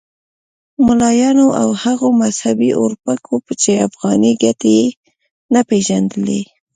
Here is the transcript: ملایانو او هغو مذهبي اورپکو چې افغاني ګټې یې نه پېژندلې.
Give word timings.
ملایانو 0.85 1.47
او 1.61 1.69
هغو 1.83 2.07
مذهبي 2.21 2.69
اورپکو 2.79 3.35
چې 3.61 3.83
افغاني 3.87 4.31
ګټې 4.43 4.71
یې 4.79 4.87
نه 5.53 5.61
پېژندلې. 5.69 6.41